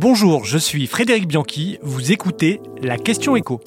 Bonjour, 0.00 0.44
je 0.44 0.58
suis 0.58 0.86
Frédéric 0.86 1.26
Bianchi, 1.26 1.76
vous 1.82 2.12
écoutez 2.12 2.60
La 2.80 2.98
question 2.98 3.34
écho. 3.34 3.60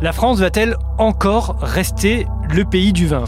La 0.00 0.14
France 0.14 0.38
va-t-elle 0.38 0.78
encore 0.96 1.58
rester 1.60 2.26
le 2.48 2.64
pays 2.64 2.94
du 2.94 3.06
vin? 3.06 3.24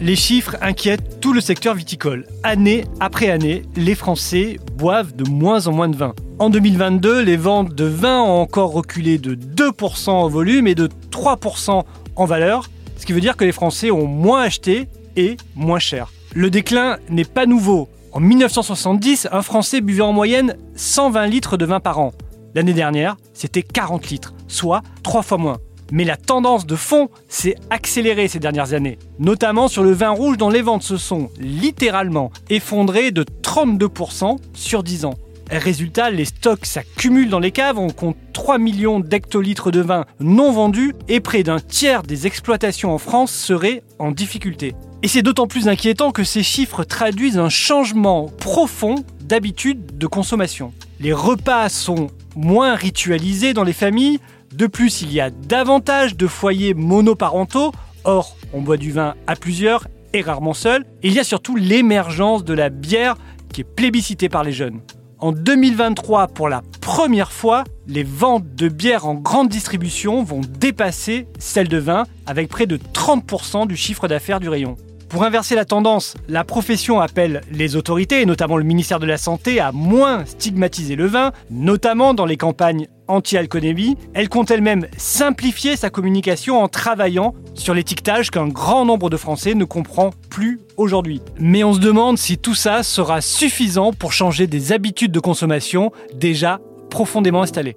Les 0.00 0.14
chiffres 0.14 0.54
inquiètent 0.60 1.18
tout 1.20 1.32
le 1.32 1.40
secteur 1.40 1.74
viticole. 1.74 2.28
Année 2.44 2.84
après 3.00 3.28
année, 3.28 3.62
les 3.74 3.96
Français 3.96 4.60
boivent 4.76 5.16
de 5.16 5.28
moins 5.28 5.66
en 5.66 5.72
moins 5.72 5.88
de 5.88 5.96
vin. 5.96 6.14
En 6.38 6.48
2022, 6.48 7.22
les 7.22 7.36
ventes 7.36 7.74
de 7.74 7.86
vin 7.86 8.22
ont 8.22 8.40
encore 8.40 8.70
reculé 8.70 9.18
de 9.18 9.34
2% 9.34 10.10
en 10.10 10.28
volume 10.28 10.68
et 10.68 10.76
de 10.76 10.88
3% 11.10 11.82
en 12.14 12.24
valeur, 12.24 12.70
ce 12.98 13.04
qui 13.04 13.12
veut 13.12 13.20
dire 13.20 13.36
que 13.36 13.44
les 13.44 13.50
Français 13.50 13.90
ont 13.90 14.06
moins 14.06 14.42
acheté 14.42 14.86
et 15.16 15.36
moins 15.54 15.78
cher. 15.78 16.12
Le 16.34 16.50
déclin 16.50 16.98
n'est 17.08 17.24
pas 17.24 17.46
nouveau. 17.46 17.88
En 18.12 18.20
1970, 18.20 19.28
un 19.32 19.42
Français 19.42 19.80
buvait 19.80 20.02
en 20.02 20.12
moyenne 20.12 20.56
120 20.76 21.26
litres 21.26 21.56
de 21.56 21.64
vin 21.64 21.80
par 21.80 21.98
an. 21.98 22.12
L'année 22.54 22.72
dernière, 22.72 23.16
c'était 23.32 23.62
40 23.62 24.10
litres, 24.10 24.34
soit 24.46 24.82
trois 25.02 25.22
fois 25.22 25.38
moins. 25.38 25.58
Mais 25.90 26.04
la 26.04 26.16
tendance 26.16 26.66
de 26.66 26.76
fond 26.76 27.08
s'est 27.28 27.56
accélérée 27.70 28.28
ces 28.28 28.38
dernières 28.38 28.72
années, 28.72 28.98
notamment 29.18 29.68
sur 29.68 29.82
le 29.82 29.92
vin 29.92 30.10
rouge 30.10 30.38
dont 30.38 30.48
les 30.48 30.62
ventes 30.62 30.82
se 30.82 30.96
sont 30.96 31.30
littéralement 31.38 32.30
effondrées 32.50 33.10
de 33.10 33.24
32% 33.42 34.38
sur 34.54 34.82
10 34.82 35.04
ans. 35.04 35.14
Résultat, 35.50 36.10
les 36.10 36.24
stocks 36.24 36.64
s'accumulent 36.64 37.28
dans 37.28 37.38
les 37.38 37.50
caves, 37.50 37.78
on 37.78 37.90
compte 37.90 38.16
3 38.32 38.58
millions 38.58 38.98
d'hectolitres 38.98 39.70
de 39.70 39.80
vin 39.80 40.04
non 40.20 40.52
vendus 40.52 40.94
et 41.08 41.20
près 41.20 41.42
d'un 41.42 41.60
tiers 41.60 42.02
des 42.02 42.26
exploitations 42.26 42.94
en 42.94 42.98
France 42.98 43.32
seraient 43.32 43.82
en 43.98 44.10
difficulté. 44.10 44.74
Et 45.04 45.06
c'est 45.06 45.20
d'autant 45.20 45.46
plus 45.46 45.68
inquiétant 45.68 46.12
que 46.12 46.24
ces 46.24 46.42
chiffres 46.42 46.82
traduisent 46.82 47.36
un 47.36 47.50
changement 47.50 48.30
profond 48.40 49.04
d'habitude 49.20 49.98
de 49.98 50.06
consommation. 50.06 50.72
Les 50.98 51.12
repas 51.12 51.68
sont 51.68 52.06
moins 52.34 52.74
ritualisés 52.74 53.52
dans 53.52 53.64
les 53.64 53.74
familles, 53.74 54.18
de 54.54 54.66
plus 54.66 55.02
il 55.02 55.12
y 55.12 55.20
a 55.20 55.28
davantage 55.28 56.16
de 56.16 56.26
foyers 56.26 56.72
monoparentaux, 56.72 57.70
or 58.04 58.34
on 58.54 58.62
boit 58.62 58.78
du 58.78 58.92
vin 58.92 59.14
à 59.26 59.36
plusieurs 59.36 59.88
et 60.14 60.22
rarement 60.22 60.54
seul, 60.54 60.86
et 61.02 61.08
il 61.08 61.12
y 61.12 61.20
a 61.20 61.24
surtout 61.24 61.54
l'émergence 61.54 62.42
de 62.42 62.54
la 62.54 62.70
bière 62.70 63.16
qui 63.52 63.60
est 63.60 63.64
plébiscitée 63.64 64.30
par 64.30 64.42
les 64.42 64.52
jeunes. 64.52 64.80
En 65.18 65.32
2023, 65.32 66.28
pour 66.28 66.48
la 66.48 66.62
première 66.80 67.30
fois, 67.30 67.64
les 67.86 68.04
ventes 68.04 68.54
de 68.54 68.68
bière 68.68 69.04
en 69.04 69.16
grande 69.16 69.50
distribution 69.50 70.22
vont 70.22 70.40
dépasser 70.58 71.26
celles 71.38 71.68
de 71.68 71.76
vin, 71.76 72.04
avec 72.24 72.48
près 72.48 72.64
de 72.64 72.78
30% 72.78 73.66
du 73.66 73.76
chiffre 73.76 74.08
d'affaires 74.08 74.40
du 74.40 74.48
rayon. 74.48 74.76
Pour 75.14 75.22
inverser 75.22 75.54
la 75.54 75.64
tendance, 75.64 76.16
la 76.26 76.42
profession 76.42 76.98
appelle 76.98 77.42
les 77.52 77.76
autorités, 77.76 78.22
et 78.22 78.26
notamment 78.26 78.56
le 78.56 78.64
ministère 78.64 78.98
de 78.98 79.06
la 79.06 79.16
Santé, 79.16 79.60
à 79.60 79.70
moins 79.70 80.24
stigmatiser 80.24 80.96
le 80.96 81.06
vin, 81.06 81.30
notamment 81.52 82.14
dans 82.14 82.26
les 82.26 82.36
campagnes 82.36 82.88
anti-alcoolémie. 83.06 83.96
Elle 84.12 84.28
compte 84.28 84.50
elle-même 84.50 84.88
simplifier 84.96 85.76
sa 85.76 85.88
communication 85.88 86.60
en 86.60 86.66
travaillant 86.66 87.32
sur 87.54 87.74
l'étiquetage 87.74 88.32
qu'un 88.32 88.48
grand 88.48 88.84
nombre 88.84 89.08
de 89.08 89.16
Français 89.16 89.54
ne 89.54 89.64
comprend 89.64 90.10
plus 90.30 90.58
aujourd'hui. 90.76 91.22
Mais 91.38 91.62
on 91.62 91.74
se 91.74 91.78
demande 91.78 92.18
si 92.18 92.36
tout 92.36 92.56
ça 92.56 92.82
sera 92.82 93.20
suffisant 93.20 93.92
pour 93.92 94.12
changer 94.12 94.48
des 94.48 94.72
habitudes 94.72 95.12
de 95.12 95.20
consommation 95.20 95.92
déjà 96.12 96.58
profondément 96.90 97.42
installées. 97.42 97.76